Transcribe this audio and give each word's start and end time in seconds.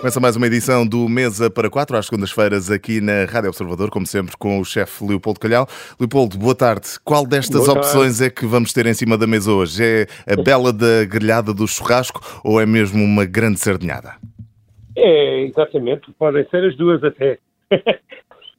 Começa 0.00 0.18
mais 0.18 0.34
uma 0.34 0.46
edição 0.46 0.86
do 0.86 1.06
Mesa 1.10 1.50
para 1.50 1.68
Quatro, 1.68 1.94
às 1.94 2.06
segundas-feiras, 2.06 2.70
aqui 2.70 3.02
na 3.02 3.26
Rádio 3.26 3.50
Observador, 3.50 3.90
como 3.90 4.06
sempre, 4.06 4.34
com 4.38 4.58
o 4.58 4.64
chefe 4.64 5.04
Leopoldo 5.04 5.38
Calhau. 5.38 5.66
Leopoldo, 5.98 6.38
boa 6.38 6.54
tarde. 6.54 6.98
Qual 7.04 7.26
destas 7.26 7.66
Boa 7.66 7.78
opções 7.78 8.20
é 8.22 8.30
que 8.30 8.46
vamos 8.46 8.72
ter 8.72 8.86
em 8.86 8.94
cima 8.94 9.18
da 9.18 9.26
mesa 9.26 9.52
hoje? 9.52 9.82
É 9.84 10.06
a 10.32 10.42
bela 10.42 10.72
da 10.72 11.04
grelhada 11.04 11.52
do 11.52 11.68
churrasco 11.68 12.20
ou 12.42 12.58
é 12.58 12.64
mesmo 12.64 13.04
uma 13.04 13.26
grande 13.26 13.60
sardinhada? 13.60 14.14
É, 14.96 15.42
exatamente, 15.42 16.10
podem 16.18 16.46
ser 16.48 16.64
as 16.64 16.76
duas 16.76 17.04
até. 17.04 17.38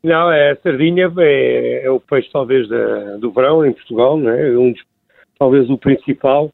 não, 0.03 0.31
é, 0.31 0.51
a 0.51 0.55
sardinha 0.57 1.11
é, 1.17 1.85
é 1.85 1.89
o 1.89 1.99
peixe 1.99 2.29
talvez 2.31 2.69
da- 2.69 3.17
do 3.17 3.31
verão 3.31 3.65
em 3.65 3.73
Portugal, 3.73 4.15
não 4.15 4.29
é? 4.29 4.55
Um 4.55 4.73
talvez 5.39 5.67
o 5.71 5.77
principal. 5.77 6.53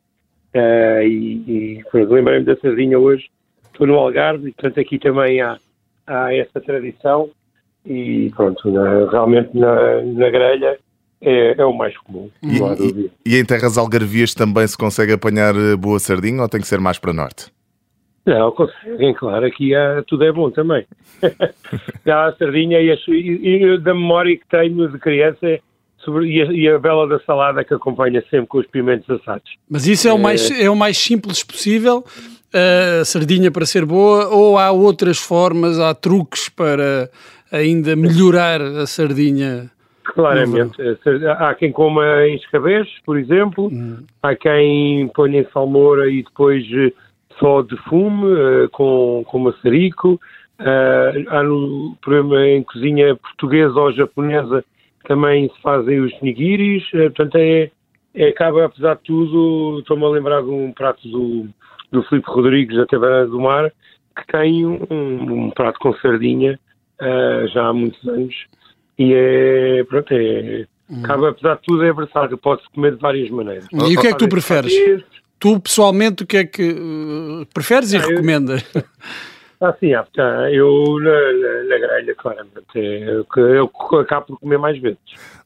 Eh, 0.54 1.08
e 1.08 1.84
e 1.94 2.06
lembrei-me 2.06 2.46
da 2.46 2.56
sardinha 2.56 2.98
hoje. 2.98 3.26
Estou 3.78 3.86
no 3.86 3.94
Algarve 3.96 4.50
e 4.50 4.52
portanto 4.54 4.80
aqui 4.80 4.98
também 4.98 5.40
há, 5.40 5.60
há 6.08 6.34
essa 6.34 6.60
tradição 6.60 7.30
e 7.86 8.32
pronto, 8.36 8.72
na- 8.72 9.08
realmente 9.12 9.56
na, 9.56 10.02
na 10.02 10.30
grelha 10.32 10.80
é, 11.22 11.54
é 11.62 11.64
o 11.66 11.72
mais 11.74 11.96
comum, 12.00 12.28
E, 12.42 12.60
não 12.60 12.68
há 12.72 12.74
dúvida. 12.76 13.10
e- 13.24 13.36
e 13.36 13.40
em 13.40 13.46
terras 13.46 13.78
algarvias 13.78 14.34
também 14.34 14.66
se 14.68 14.76
consegue 14.76 15.14
apanhar 15.14 15.56
eh, 15.56 15.76
boa 15.76 16.00
sardinha 16.00 16.42
ou 16.42 16.50
tem 16.50 16.60
que 16.60 16.68
ser 16.68 16.80
mais 16.80 16.98
para 16.98 17.14
norte? 17.14 17.52
Não, 18.26 18.52
conseguem, 18.52 19.14
claro, 19.14 19.46
aqui 19.46 19.76
há- 19.76 20.04
tudo 20.08 20.24
é 20.26 20.32
bom 20.32 20.50
também. 20.50 20.86
Há 22.06 22.26
a 22.28 22.34
sardinha 22.36 22.82
e, 22.82 22.92
as- 22.92 23.08
e- 23.08 23.40
e 23.64 23.78
da 23.80 23.94
memória 23.94 24.36
que 24.36 24.48
tenho 24.50 24.90
de 24.92 24.98
criança 25.00 25.60
sobre, 26.00 26.26
e, 26.28 26.42
a, 26.42 26.46
e 26.52 26.68
a 26.68 26.80
bela 26.80 27.08
da 27.08 27.20
salada 27.22 27.64
que 27.64 27.74
acompanha 27.74 28.22
sempre 28.30 28.48
com 28.48 28.58
os 28.58 28.68
pimentos 28.68 29.10
assados. 29.10 29.52
Mas 29.70 29.88
isso 29.88 30.08
é 30.08 30.14
o 30.14 30.18
mais, 30.20 30.50
é 30.52 30.70
o 30.70 30.76
mais 30.76 30.98
simples 30.98 31.44
possível, 31.44 32.04
a 32.54 33.06
sardinha 33.06 33.52
para 33.52 33.66
ser 33.66 33.86
boa, 33.86 34.28
ou 34.28 34.58
há 34.58 34.72
outras 34.72 35.18
formas, 35.18 35.80
há 35.80 35.94
truques 35.94 36.50
para 36.50 37.10
ainda 37.52 37.96
melhorar 37.96 38.62
a 38.62 38.86
sardinha? 38.86 39.70
Claramente. 40.04 40.78
Há 41.38 41.54
quem 41.54 41.72
coma 41.72 42.26
em 42.26 42.36
escabeches, 42.36 42.94
por 43.06 43.18
exemplo, 43.18 43.70
há 44.24 44.36
quem 44.36 45.08
ponha 45.10 45.42
em 45.42 45.48
salmoura 45.52 46.10
e 46.10 46.24
depois 46.24 46.64
eh, 46.72 46.94
só 47.40 47.62
de 47.62 47.76
fume, 47.90 48.26
eh, 48.34 48.68
com, 48.72 49.24
com 49.28 49.40
maçarico. 49.40 50.20
Ah, 50.60 51.12
há 51.30 51.44
no, 51.44 51.96
exemplo, 52.08 52.40
em 52.40 52.64
cozinha 52.64 53.16
portuguesa 53.16 53.80
ou 53.80 53.92
japonesa 53.92 54.64
também 55.08 55.50
se 55.50 55.62
fazem 55.62 56.00
os 56.00 56.12
nigiris, 56.22 56.84
eh, 56.94 57.10
portanto 57.10 57.36
é, 57.36 57.72
é- 58.14 58.30
acaba, 58.30 58.66
apesar 58.66 58.96
de 58.96 59.04
tudo, 59.04 59.80
estou-me 59.80 60.04
a 60.04 60.10
lembrar 60.10 60.42
de 60.42 60.50
um 60.50 60.72
prato 60.72 61.08
do, 61.08 61.48
do 61.92 62.04
Filipe 62.04 62.30
Rodrigues 62.30 62.76
da 62.78 62.86
Taverna 62.86 63.26
do 63.28 63.40
Mar, 63.40 63.72
que 64.18 64.28
tem 64.32 64.66
um, 64.66 64.86
um 64.90 65.52
prato 65.52 65.80
com 65.80 65.94
sardinha 65.96 66.60
ah, 67.00 67.46
já 67.54 67.68
há 67.68 67.74
muitos 67.74 68.06
anos 68.08 68.34
e 69.00 69.14
é, 69.14 69.84
pronto, 69.84 70.12
é, 70.12 70.66
acaba, 71.04 71.30
apesar 71.30 71.56
de 71.56 71.62
tudo, 71.64 71.84
é 71.84 71.94
versátil, 71.94 72.38
pode-se 72.38 72.68
comer 72.72 72.96
de 72.96 73.02
várias 73.02 73.30
maneiras. 73.30 73.68
E 73.72 73.96
o 73.98 74.02
que 74.02 74.08
é 74.08 74.12
que 74.14 74.18
tu 74.18 74.28
preferes? 74.28 74.74
Tu, 75.40 75.60
pessoalmente, 75.60 76.24
o 76.24 76.26
que 76.28 76.38
é 76.38 76.44
que 76.46 76.64
eh, 76.64 77.46
preferes 77.54 77.94
e 77.94 77.98
Ah, 77.98 78.02
eu- 78.02 78.10
recomendas? 78.10 78.64
Ah, 79.60 79.74
sim, 79.80 79.92
tá, 80.16 80.52
eu 80.52 81.00
na, 81.00 81.64
na, 81.64 81.78
grelha, 81.80 82.14
claramente, 82.16 82.62
é 82.76 83.20
o 83.20 83.26
que 83.26 83.40
eu 83.40 84.00
acabo 84.00 84.28
por 84.28 84.40
comer 84.40 84.60
mais 84.60 84.80
vezes. 84.80 85.00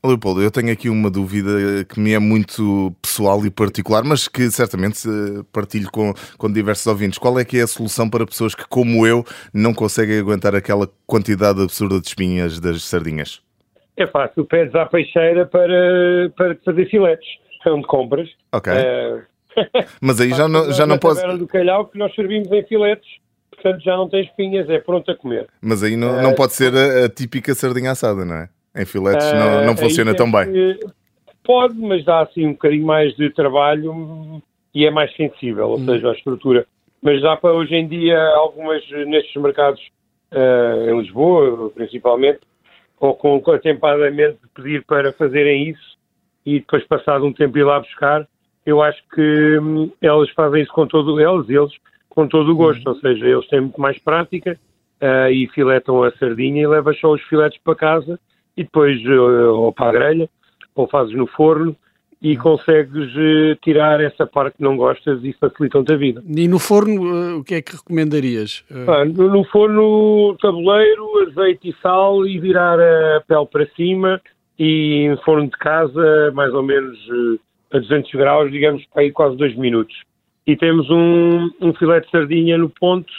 Leopoldo, 0.03 0.41
eu 0.41 0.51
tenho 0.51 0.71
aqui 0.71 0.89
uma 0.89 1.09
dúvida 1.09 1.85
que 1.87 1.97
me 1.97 2.11
é 2.13 2.19
muito 2.19 2.93
pessoal 3.01 3.45
e 3.45 3.49
particular, 3.49 4.03
mas 4.03 4.27
que 4.27 4.51
certamente 4.51 5.07
eh, 5.07 5.43
partilho 5.53 5.89
com, 5.89 6.13
com 6.37 6.51
diversos 6.51 6.87
ouvintes. 6.87 7.17
Qual 7.17 7.39
é 7.39 7.45
que 7.45 7.57
é 7.57 7.61
a 7.61 7.67
solução 7.67 8.09
para 8.09 8.25
pessoas 8.25 8.53
que, 8.53 8.67
como 8.67 9.07
eu, 9.07 9.23
não 9.53 9.73
conseguem 9.73 10.19
aguentar 10.19 10.55
aquela 10.55 10.89
quantidade 11.07 11.61
absurda 11.61 12.01
de 12.01 12.07
espinhas 12.07 12.59
das 12.59 12.83
sardinhas? 12.83 13.41
É 13.95 14.05
fácil, 14.07 14.43
pedes 14.43 14.75
à 14.75 14.85
peixeira 14.85 15.45
para, 15.45 16.31
para 16.35 16.55
fazer 16.65 16.89
filetes, 16.89 17.27
é 17.65 17.69
onde 17.69 17.87
compras. 17.87 18.27
Ok. 18.51 18.73
Eh, 18.73 19.21
Mas 20.01 20.19
aí 20.19 20.31
já 20.31 20.47
não, 20.47 20.71
já 20.71 20.85
não 20.85 20.97
posso. 20.97 21.25
do 21.37 21.47
calhau 21.47 21.85
que 21.85 21.97
nós 21.97 22.13
servimos 22.15 22.51
em 22.51 22.63
filetes, 22.63 23.07
portanto 23.61 23.83
já 23.83 23.95
não 23.95 24.09
tem 24.09 24.23
espinhas, 24.23 24.69
é 24.69 24.79
pronto 24.79 25.09
a 25.11 25.15
comer. 25.15 25.47
Mas 25.61 25.83
aí 25.83 25.95
não, 25.95 26.21
não 26.21 26.33
pode 26.33 26.53
ser 26.53 26.73
a, 26.75 27.05
a 27.05 27.09
típica 27.09 27.53
sardinha 27.53 27.91
assada, 27.91 28.25
não 28.25 28.35
é? 28.35 28.49
Em 28.75 28.85
filetes 28.85 29.31
não, 29.33 29.61
não 29.61 29.73
Eh, 29.73 29.77
funciona 29.77 30.11
aí 30.11 30.17
tão 30.17 30.31
bem. 30.31 30.45
que- 30.51 30.79
Pode, 31.43 31.73
mas 31.75 32.05
dá 32.05 32.21
assim 32.21 32.45
um 32.45 32.51
bocadinho 32.51 32.85
mais 32.85 33.15
de 33.15 33.29
trabalho 33.31 33.91
hum, 33.91 34.41
e 34.75 34.85
é 34.85 34.91
mais 34.91 35.13
sensível, 35.15 35.69
ou 35.69 35.79
seja, 35.79 36.09
a 36.09 36.13
estrutura. 36.13 36.67
Mas 37.01 37.19
dá 37.21 37.35
para 37.35 37.51
hoje 37.53 37.73
em 37.73 37.87
dia 37.87 38.19
algumas 38.35 38.87
nestes 39.07 39.41
mercados 39.41 39.81
eh, 40.31 40.85
em 40.91 40.99
Lisboa, 41.01 41.71
principalmente, 41.71 42.41
ou 42.99 43.15
com, 43.15 43.41
atempadamente 43.51 44.37
pedir 44.55 44.83
para 44.85 45.11
fazerem 45.13 45.69
isso 45.69 45.97
e 46.45 46.59
depois 46.59 46.83
passado 46.85 47.25
um 47.25 47.33
tempo 47.33 47.57
ir 47.57 47.63
lá 47.63 47.79
buscar, 47.79 48.27
eu 48.65 48.81
acho 48.81 49.01
que 49.13 49.57
hum, 49.59 49.91
elas 49.99 50.29
fazem 50.29 50.61
isso 50.61 50.71
com 50.71 50.85
todo, 50.85 51.19
elas 51.19 51.49
e 51.49 51.55
eles, 51.55 51.71
com 52.11 52.27
todo 52.27 52.51
o 52.51 52.55
gosto, 52.55 52.85
ou 52.87 52.95
seja, 52.95 53.25
eles 53.25 53.47
têm 53.47 53.61
muito 53.61 53.79
mais 53.79 53.97
prática 53.99 54.57
eh, 54.99 55.31
e 55.31 55.47
filetam 55.47 56.03
a 56.03 56.11
sardinha 56.11 56.61
e 56.61 56.67
levas 56.67 56.99
só 56.99 57.13
os 57.13 57.21
filetes 57.23 57.59
para 57.63 57.75
casa 57.75 58.19
e 58.55 58.63
depois 58.63 59.01
eh, 59.05 59.09
ou 59.09 59.71
para 59.71 59.89
a 59.89 59.91
grelha 59.91 60.29
ou 60.75 60.87
fazes 60.87 61.15
no 61.15 61.25
forno 61.25 61.75
e 62.21 62.37
consegues 62.37 63.09
eh, 63.15 63.57
tirar 63.63 63.99
essa 64.01 64.27
parte 64.27 64.57
que 64.57 64.63
não 64.63 64.75
gostas 64.77 65.23
e 65.23 65.33
facilitam-te 65.33 65.93
a 65.93 65.97
vida. 65.97 66.21
E 66.27 66.47
no 66.47 66.59
forno, 66.59 67.15
eh, 67.15 67.33
o 67.35 67.43
que 67.43 67.55
é 67.55 67.61
que 67.61 67.75
recomendarias? 67.75 68.63
Eh, 68.69 68.85
Ah, 68.87 69.05
no, 69.05 69.29
no 69.29 69.43
forno, 69.45 70.35
tabuleiro, 70.39 71.27
azeite 71.29 71.69
e 71.69 71.75
sal 71.81 72.27
e 72.27 72.37
virar 72.39 72.77
a 72.79 73.21
pele 73.27 73.45
para 73.47 73.65
cima 73.75 74.21
e 74.59 75.07
em 75.07 75.17
forno 75.23 75.45
de 75.45 75.57
casa, 75.57 76.31
mais 76.33 76.53
ou 76.53 76.61
menos 76.61 76.99
a 77.73 77.79
200 77.79 78.11
graus, 78.11 78.51
digamos, 78.51 78.85
para 78.93 79.01
aí 79.01 79.11
quase 79.11 79.35
dois 79.37 79.55
minutos. 79.55 79.95
E 80.45 80.55
temos 80.55 80.89
um, 80.89 81.49
um 81.61 81.73
filé 81.73 81.99
de 81.99 82.09
sardinha 82.09 82.57
no 82.57 82.69
ponto 82.69 83.11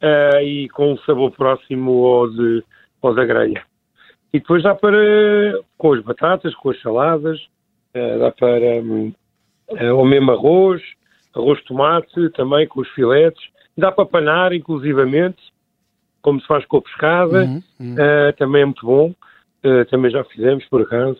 ah, 0.00 0.42
e 0.42 0.68
com 0.70 0.92
um 0.92 0.98
sabor 0.98 1.30
próximo 1.32 2.06
ao, 2.06 2.30
de, 2.30 2.64
ao 3.02 3.14
da 3.14 3.24
grelha. 3.24 3.62
E 4.32 4.38
depois 4.38 4.62
dá 4.62 4.74
para, 4.74 4.96
com 5.76 5.92
as 5.92 6.02
batatas, 6.02 6.54
com 6.54 6.70
as 6.70 6.80
saladas, 6.80 7.38
ah, 7.94 8.18
dá 8.18 8.30
para 8.30 8.82
hum, 8.82 9.12
ah, 9.76 9.94
o 9.94 10.04
mesmo 10.04 10.30
arroz, 10.30 10.82
arroz 11.34 11.58
de 11.58 11.66
tomate 11.66 12.30
também 12.30 12.66
com 12.66 12.80
os 12.80 12.88
filetes, 12.90 13.42
dá 13.76 13.92
para 13.92 14.06
panar 14.06 14.52
inclusivamente, 14.52 15.42
como 16.22 16.40
se 16.40 16.46
faz 16.46 16.64
com 16.66 16.78
a 16.78 16.82
pescada, 16.82 17.44
Uhum, 17.44 17.62
uhum. 17.80 17.96
também 18.36 18.62
é 18.62 18.64
muito 18.66 18.84
bom, 18.84 19.14
também 19.88 20.10
já 20.10 20.22
fizemos 20.24 20.66
por 20.66 20.82
acaso. 20.82 21.18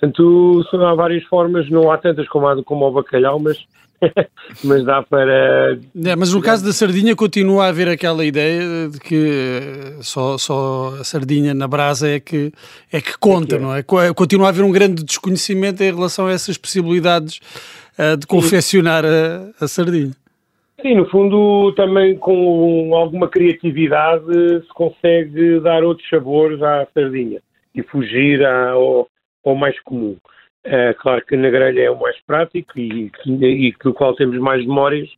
Portanto, 0.00 0.64
há 0.82 0.94
várias 0.94 1.22
formas, 1.24 1.68
não 1.68 1.90
há 1.90 1.98
tantas 1.98 2.26
como, 2.28 2.48
há, 2.48 2.62
como 2.64 2.86
o 2.86 2.90
bacalhau, 2.90 3.38
mas, 3.38 3.58
mas 4.64 4.82
dá 4.84 5.02
para 5.02 5.78
É, 6.04 6.16
mas 6.16 6.32
no 6.32 6.40
caso 6.40 6.64
da 6.64 6.72
sardinha 6.72 7.14
continua 7.14 7.66
a 7.66 7.68
haver 7.68 7.86
aquela 7.88 8.24
ideia 8.24 8.88
de 8.88 8.98
que 8.98 9.14
eh, 9.14 9.98
só, 10.00 10.38
só 10.38 10.94
a 11.00 11.04
sardinha 11.04 11.52
na 11.52 11.68
brasa 11.68 12.08
é 12.08 12.18
que, 12.18 12.50
é 12.90 13.00
que 13.00 13.18
conta, 13.18 13.58
não 13.58 13.74
é? 13.76 13.82
Co- 13.82 14.14
Continua 14.14 14.46
a 14.46 14.48
haver 14.48 14.64
um 14.64 14.72
grande 14.72 15.04
desconhecimento 15.04 15.82
em 15.82 15.94
relação 15.94 16.26
a 16.28 16.32
essas 16.32 16.56
possibilidades 16.56 17.38
eh, 17.98 18.16
de 18.16 18.26
confeccionar 18.26 19.04
a, 19.04 19.64
a 19.64 19.68
sardinha. 19.68 20.12
Sim, 20.80 20.94
no 20.94 21.04
fundo, 21.10 21.74
também 21.76 22.16
com 22.16 22.94
alguma 22.94 23.28
criatividade 23.28 24.24
se 24.62 24.68
consegue 24.74 25.60
dar 25.60 25.84
outros 25.84 26.08
sabores 26.08 26.62
à 26.62 26.86
sardinha 26.94 27.40
e 27.74 27.82
fugir 27.82 28.42
ao, 28.46 29.06
ao 29.44 29.54
mais 29.54 29.78
comum. 29.80 30.16
É, 30.62 30.92
claro 30.94 31.24
que 31.24 31.36
na 31.36 31.48
grelha 31.48 31.80
é 31.80 31.90
o 31.90 31.98
mais 31.98 32.20
prático 32.26 32.78
e, 32.78 33.10
e 33.26 33.74
do 33.82 33.94
qual 33.94 34.14
temos 34.14 34.38
mais 34.38 34.64
memórias, 34.66 35.08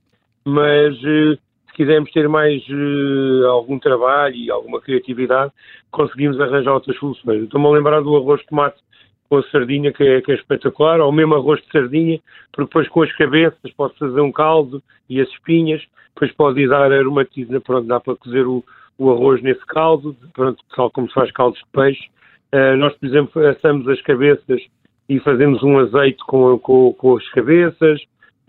mas 0.45 0.95
eh, 1.05 1.37
se 1.67 1.73
quisermos 1.75 2.13
ter 2.13 2.29
mais 2.29 2.63
eh, 2.69 3.47
algum 3.47 3.79
trabalho 3.79 4.37
e 4.37 4.51
alguma 4.51 4.81
criatividade, 4.81 5.53
conseguimos 5.91 6.41
arranjar 6.41 6.75
outras 6.75 6.97
soluções. 6.97 7.43
Estou-me 7.43 7.67
a 7.67 7.71
lembrar 7.71 8.01
do 8.03 8.17
arroz 8.17 8.41
de 8.41 8.47
tomate 8.47 8.81
com 9.29 9.43
sardinha, 9.45 9.93
que 9.93 10.05
é, 10.05 10.21
que 10.21 10.31
é 10.31 10.35
espetacular, 10.35 11.01
ou 11.01 11.11
mesmo 11.11 11.35
arroz 11.35 11.61
de 11.63 11.73
sardinha, 11.73 12.21
porque 12.53 12.69
depois 12.69 12.89
com 12.89 13.03
as 13.03 13.13
cabeças 13.17 13.73
pode 13.77 13.97
fazer 13.99 14.21
um 14.21 14.31
caldo 14.31 14.83
e 15.09 15.21
as 15.21 15.29
espinhas, 15.31 15.83
depois 16.15 16.31
pode 16.33 16.61
ir 16.61 16.69
dar 16.69 16.93
aromatismo, 16.93 17.59
pronto, 17.63 17.87
dá 17.87 17.99
para 17.99 18.15
cozer 18.15 18.47
o, 18.47 18.63
o 18.99 19.11
arroz 19.11 19.43
nesse 19.43 19.65
caldo, 19.67 20.15
pronto, 20.35 20.63
tal 20.77 20.91
como 20.91 21.09
se 21.09 21.15
faz 21.15 21.33
caldos 21.33 21.59
de 21.59 21.67
peixe. 21.73 22.11
Eh, 22.53 22.77
nós, 22.77 22.95
por 22.97 23.07
exemplo, 23.07 23.47
assamos 23.47 23.89
as 23.89 24.01
cabeças 24.03 24.61
e 25.09 25.19
fazemos 25.21 25.63
um 25.63 25.79
azeite 25.79 26.23
com, 26.27 26.59
com, 26.59 26.93
com 26.93 27.17
as 27.17 27.29
cabeças, 27.31 28.01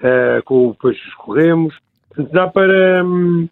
eh, 0.01 0.41
com, 0.45 0.71
depois 0.71 0.97
escorremos. 1.07 1.73
Dá 2.31 2.47
para, 2.47 3.03
hum, 3.03 3.47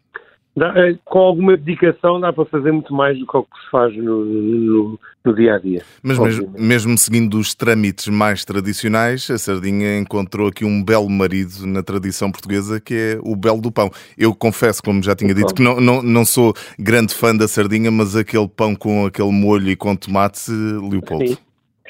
dá, 0.62 0.74
eh, 0.78 0.96
com 1.04 1.18
alguma 1.18 1.58
dedicação 1.58 2.20
dá 2.20 2.32
para 2.32 2.46
fazer 2.46 2.72
muito 2.72 2.94
mais 2.94 3.18
do 3.18 3.26
que 3.26 3.36
o 3.36 3.44
que 3.44 3.60
se 3.64 3.72
faz 3.72 3.98
no, 3.98 4.24
no, 4.24 5.00
no 5.26 5.36
dia 5.36 5.56
a 5.56 5.58
dia. 5.58 5.82
Mas 6.04 6.20
mesmo, 6.20 6.54
mesmo, 6.56 6.98
seguindo 7.00 7.40
os 7.40 7.56
trâmites 7.56 8.08
mais 8.08 8.46
tradicionais, 8.46 9.28
a 9.32 9.40
sardinha 9.40 9.98
encontrou 9.98 10.48
aqui 10.48 10.64
um 10.64 10.84
belo 10.84 11.10
marido 11.10 11.66
na 11.66 11.82
tradição 11.82 12.32
portuguesa 12.32 12.80
que 12.80 12.94
é 12.94 13.20
o 13.24 13.36
belo 13.36 13.60
do 13.60 13.72
pão. 13.72 13.90
Eu 14.16 14.36
confesso, 14.36 14.84
como 14.84 15.02
já 15.02 15.16
tinha 15.16 15.34
dito, 15.34 15.56
que 15.56 15.64
não, 15.64 15.82
não, 15.82 16.04
não 16.04 16.24
sou 16.24 16.54
grande 16.78 17.16
fã 17.16 17.36
da 17.36 17.48
sardinha, 17.48 17.90
mas 17.90 18.16
aquele 18.16 18.48
pão 18.48 18.76
com 18.76 19.08
aquele 19.08 19.32
molho 19.32 19.68
e 19.70 19.76
com 19.76 19.96
tomate, 19.96 20.52
Leopoldo. 20.52 21.26
Sim. 21.26 21.38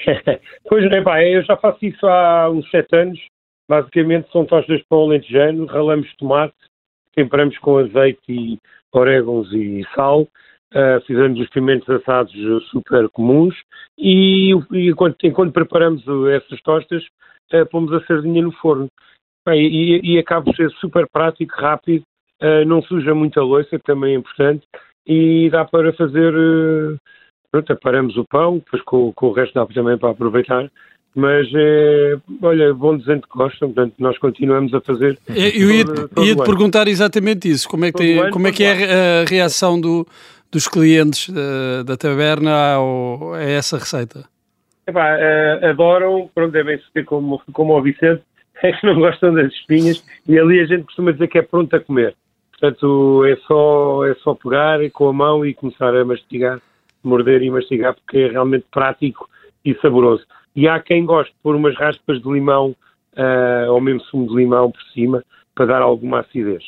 pois 0.70 0.90
é, 0.90 1.02
pá, 1.02 1.22
eu 1.22 1.44
já 1.44 1.58
faço 1.58 1.86
isso 1.86 2.08
há 2.08 2.50
uns 2.50 2.70
sete 2.72 2.96
anos. 2.96 3.20
Basicamente 3.70 4.30
são 4.32 4.46
tostas 4.46 4.80
de 4.80 4.86
pão 4.90 5.02
alentejano, 5.02 5.66
ralamos 5.66 6.08
tomate 6.18 6.54
temperamos 7.16 7.58
com 7.60 7.78
azeite 7.78 8.60
orégãos 8.92 9.52
e 9.54 9.86
sal, 9.96 10.22
uh, 10.22 11.02
fizemos 11.06 11.40
os 11.40 11.50
pimentos 11.50 11.90
assados 11.90 12.34
super 12.70 13.10
comuns 13.10 13.56
e, 13.98 14.52
e 14.72 14.90
enquanto, 14.90 15.26
enquanto, 15.26 15.54
preparamos 15.54 16.04
essas 16.30 16.62
tostas, 16.62 17.04
uh, 17.54 17.66
pomos 17.70 17.94
a 17.94 18.06
sardinha 18.06 18.42
no 18.42 18.52
forno. 18.54 18.90
Bem, 19.48 19.66
e, 19.66 20.14
e 20.14 20.20
acaba 20.20 20.46
por 20.46 20.56
ser 20.56 20.70
super 20.74 21.08
prático, 21.12 21.56
rápido, 21.60 22.04
uh, 22.42 22.66
não 22.66 22.82
suja 22.84 23.16
muita 23.16 23.42
louça, 23.42 23.78
que 23.78 23.86
também 23.86 24.14
é 24.14 24.18
importante, 24.18 24.66
e 25.06 25.50
dá 25.50 25.66
para 25.66 25.94
fazer. 25.94 26.34
pronto, 27.52 27.74
aparamos 27.74 28.18
o 28.18 28.26
pão, 28.26 28.60
depois 28.60 28.84
com, 28.84 29.12
com 29.14 29.28
o 29.28 29.34
resto 29.34 29.54
dá 29.54 29.66
também 29.66 29.98
para 29.98 30.12
aproveitar 30.12 30.70
mas 31.16 31.48
é, 31.54 32.16
olha, 32.42 32.74
bom 32.74 32.98
dizendo 32.98 33.22
que 33.22 33.38
gostam, 33.38 33.72
portanto 33.72 33.96
nós 34.00 34.18
continuamos 34.18 34.74
a 34.74 34.80
fazer. 34.80 35.18
Eu 35.28 35.72
ia-te 35.72 36.22
ia 36.22 36.36
perguntar 36.38 36.88
exatamente 36.88 37.50
isso, 37.50 37.68
como 37.68 37.86
é 37.86 37.92
que, 37.92 37.98
tem, 37.98 38.20
ano, 38.20 38.32
como 38.32 38.48
é, 38.48 38.52
que 38.52 38.64
é 38.64 39.22
a 39.22 39.26
reação 39.30 39.80
do, 39.80 40.08
dos 40.52 40.68
clientes 40.68 41.30
da, 41.30 41.84
da 41.84 41.98
taberna 41.98 42.76
ao, 42.76 43.34
a 43.34 43.44
essa 43.44 43.78
receita? 43.78 44.24
Epá, 44.88 45.18
uh, 45.18 45.66
adoram, 45.66 46.30
pronto, 46.34 46.52
devem 46.52 46.80
ser 46.94 47.04
como, 47.04 47.42
como 47.52 47.78
o 47.78 47.82
Vicente, 47.82 48.24
é 48.64 48.72
que 48.72 48.86
não 48.86 48.96
gostam 48.96 49.34
das 49.34 49.52
espinhas 49.52 50.04
e 50.28 50.40
ali 50.40 50.62
a 50.62 50.66
gente 50.66 50.84
costuma 50.84 51.12
dizer 51.12 51.28
que 51.28 51.38
é 51.38 51.42
pronto 51.42 51.76
a 51.76 51.80
comer. 51.80 52.16
Portanto, 52.52 53.26
é 53.26 53.36
só, 53.48 54.06
é 54.06 54.14
só 54.24 54.36
pegar 54.36 54.80
com 54.92 55.10
a 55.10 55.14
mão 55.14 55.46
e 55.46 55.54
começar 55.54 55.96
a 55.96 56.06
mastigar, 56.06 56.62
morder 57.04 57.42
e 57.42 57.50
mastigar, 57.50 57.96
porque 57.96 58.20
é 58.20 58.28
realmente 58.28 58.66
prático 58.72 59.28
e 59.66 59.74
saboroso 59.76 60.24
e 60.56 60.68
há 60.68 60.80
quem 60.80 61.06
goste 61.06 61.32
de 61.34 61.40
pôr 61.42 61.56
umas 61.56 61.76
raspas 61.76 62.22
de 62.22 62.30
limão 62.30 62.76
uh, 63.18 63.72
ou 63.72 63.82
mesmo 63.82 64.02
sumo 64.02 64.28
de 64.28 64.36
limão 64.36 64.72
por 64.72 64.82
cima 64.94 65.24
para 65.56 65.66
dar 65.66 65.82
alguma 65.82 66.22
acidez. 66.22 66.64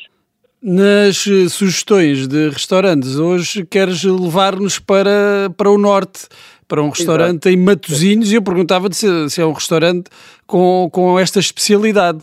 Nas 0.62 1.26
eh, 1.26 1.46
sugestões 1.50 2.26
de 2.26 2.48
restaurantes, 2.48 3.18
hoje 3.18 3.66
queres 3.66 4.02
levar-nos 4.02 4.78
para, 4.78 5.50
para 5.58 5.68
o 5.68 5.76
norte, 5.76 6.26
para 6.66 6.82
um 6.82 6.88
restaurante 6.88 7.48
Exato. 7.48 7.48
em 7.50 7.56
Matosinhos, 7.58 8.32
e 8.32 8.36
eu 8.36 8.42
perguntava-te 8.42 8.96
se, 8.96 9.28
se, 9.28 9.42
é 9.42 9.44
um 9.44 9.52
restaurante 9.52 10.08
com, 10.46 10.88
com 10.90 11.18
esta 11.18 11.38
especialidade. 11.38 12.20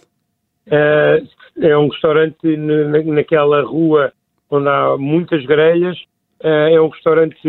Uh, 0.65 1.27
é 1.61 1.77
um 1.77 1.87
restaurante 1.89 2.57
na, 2.57 3.03
naquela 3.03 3.61
rua 3.61 4.11
onde 4.49 4.67
há 4.67 4.97
muitas 4.97 5.45
grelhas, 5.45 5.97
é 6.43 6.81
um 6.81 6.89
restaurante 6.89 7.39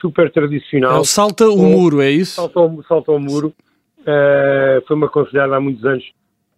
super 0.00 0.30
tradicional. 0.30 0.96
É 0.96 1.00
o 1.00 1.04
Salta 1.04 1.48
o 1.48 1.56
Muro, 1.56 2.00
é 2.00 2.10
isso? 2.10 2.36
Salta 2.36 2.60
o, 2.60 2.82
Salta 2.84 3.12
o 3.12 3.18
Muro. 3.18 3.52
Uh, 4.00 4.84
Foi-me 4.86 5.04
aconselhado 5.04 5.54
há 5.54 5.60
muitos 5.60 5.84
anos 5.84 6.04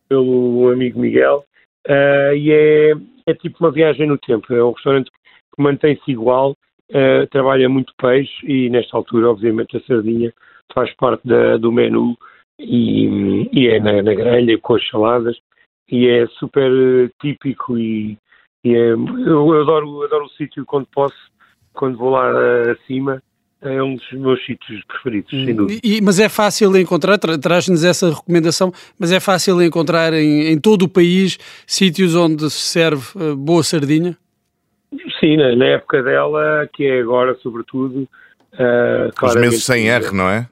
pelo 0.08 0.70
amigo 0.70 1.00
Miguel. 1.00 1.44
Uh, 1.86 2.34
e 2.34 2.52
é, 2.52 2.92
é 3.26 3.34
tipo 3.34 3.56
uma 3.60 3.70
viagem 3.70 4.06
no 4.06 4.18
tempo. 4.18 4.52
É 4.52 4.62
um 4.62 4.72
restaurante 4.72 5.10
que 5.10 5.62
mantém-se 5.62 6.10
igual, 6.10 6.54
trabalha 7.30 7.68
muito 7.68 7.92
peixe 7.98 8.46
e, 8.46 8.70
nesta 8.70 8.96
altura, 8.96 9.30
obviamente, 9.30 9.76
a 9.76 9.80
sardinha 9.80 10.32
faz 10.72 10.94
parte 10.94 11.26
da, 11.26 11.56
do 11.56 11.72
menu 11.72 12.16
e, 12.58 13.48
e 13.52 13.68
é 13.68 13.80
na, 13.80 14.02
na, 14.02 14.14
grelha 14.14 14.58
com 14.58 14.74
as 14.74 14.88
saladas 14.88 15.36
e 15.90 16.08
é 16.08 16.26
super 16.38 16.70
típico 17.20 17.78
e, 17.78 18.18
e 18.64 18.74
é, 18.74 18.90
eu 18.90 19.60
adoro, 19.60 20.02
adoro 20.02 20.24
o 20.24 20.30
sítio 20.30 20.64
quando 20.66 20.86
posso 20.86 21.16
quando 21.78 21.96
vou 21.96 22.10
lá 22.10 22.28
acima, 22.72 23.22
é 23.62 23.82
um 23.82 23.94
dos 23.94 24.12
meus 24.12 24.44
sítios 24.44 24.82
preferidos, 24.84 25.30
sem 25.30 25.52
hum. 25.52 25.56
dúvida. 25.56 25.80
E, 25.82 26.00
mas 26.00 26.18
é 26.18 26.28
fácil 26.28 26.76
encontrar, 26.76 27.18
tra 27.18 27.38
traz-nos 27.38 27.84
essa 27.84 28.10
recomendação, 28.10 28.72
mas 28.98 29.12
é 29.12 29.20
fácil 29.20 29.62
encontrar 29.62 30.12
em, 30.12 30.48
em 30.48 30.60
todo 30.60 30.82
o 30.82 30.88
país 30.88 31.38
sítios 31.66 32.14
onde 32.14 32.50
se 32.50 32.60
serve 32.60 33.06
uh, 33.16 33.36
boa 33.36 33.62
sardinha? 33.62 34.16
Sim, 35.20 35.36
na, 35.36 35.54
na, 35.54 35.66
época 35.66 36.02
dela, 36.02 36.68
que 36.72 36.84
é 36.84 37.00
agora, 37.00 37.36
sobretudo. 37.42 38.08
Uh, 38.54 39.24
Os 39.26 39.36
meses 39.36 39.64
sem 39.64 39.88
R, 39.88 40.12
não 40.12 40.28
é? 40.28 40.48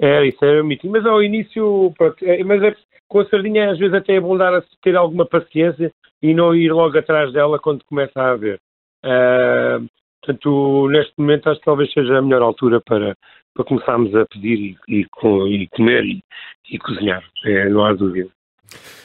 É, 0.00 0.26
isso 0.26 0.44
era 0.44 0.62
mito. 0.62 0.88
Mas 0.88 1.04
ao 1.06 1.22
início, 1.22 1.92
pronto, 1.96 2.16
é, 2.22 2.44
mas 2.44 2.62
é, 2.62 2.74
com 3.08 3.20
a 3.20 3.26
sardinha 3.26 3.70
às 3.70 3.78
vezes 3.78 3.94
até 3.94 4.14
é 4.14 4.20
bom 4.20 4.36
dar 4.36 4.54
a 4.54 4.62
ter 4.82 4.94
alguma 4.94 5.26
paciência 5.26 5.92
e 6.22 6.34
não 6.34 6.54
ir 6.54 6.72
logo 6.72 6.96
atrás 6.98 7.32
dela 7.32 7.58
quando 7.58 7.84
começa 7.84 8.20
a 8.20 8.30
haver. 8.30 8.60
Uh, 9.04 9.86
Portanto, 10.28 10.88
neste 10.90 11.14
momento 11.16 11.48
acho 11.48 11.58
que 11.58 11.64
talvez 11.64 11.90
seja 11.90 12.18
a 12.18 12.22
melhor 12.22 12.42
altura 12.42 12.82
para, 12.82 13.16
para 13.54 13.64
começarmos 13.64 14.14
a 14.14 14.26
pedir 14.26 14.76
e, 14.86 15.00
e, 15.00 15.00
e 15.00 15.68
comer 15.68 16.04
e, 16.04 16.22
e 16.70 16.78
cozinhar, 16.78 17.24
é, 17.46 17.66
não 17.70 17.82
há 17.82 17.94
dúvida. 17.94 18.28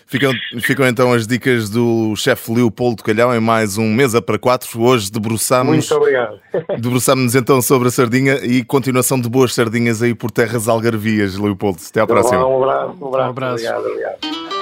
Ficam, 0.06 0.34
ficam 0.60 0.86
então 0.86 1.14
as 1.14 1.26
dicas 1.26 1.70
do 1.70 2.14
chefe 2.18 2.54
Leopoldo 2.54 3.02
Calhão 3.02 3.34
em 3.34 3.40
mais 3.40 3.78
um 3.78 3.88
Mesa 3.94 4.22
para 4.22 4.38
Quatro. 4.38 4.82
Hoje 4.82 5.10
debruçamos. 5.10 5.90
Muito 5.90 5.96
obrigado. 5.96 6.38
debruçamos 6.78 7.36
então 7.36 7.62
sobre 7.62 7.88
a 7.88 7.92
sardinha 7.92 8.36
e 8.44 8.66
continuação 8.66 9.20
de 9.20 9.30
boas 9.30 9.54
sardinhas 9.56 10.04
aí 10.04 10.14
por 10.14 10.30
terras 10.30 10.68
algarvias, 10.68 11.38
Leopoldo. 11.38 11.80
Até 11.90 12.02
à 12.02 12.06
próxima. 12.06 12.46
Um 12.46 12.62
abraço. 12.62 12.98
Um 13.02 13.08
abraço. 13.08 13.28
Um 13.28 13.30
abraço. 13.30 13.54
Obrigado, 13.54 13.86
obrigado. 13.86 14.53